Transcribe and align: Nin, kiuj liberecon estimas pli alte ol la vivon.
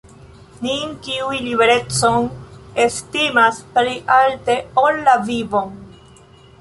Nin, 0.67 0.93
kiuj 1.07 1.35
liberecon 1.47 2.25
estimas 2.87 3.61
pli 3.77 3.95
alte 4.17 4.57
ol 4.85 4.99
la 5.11 5.15
vivon. 5.29 5.79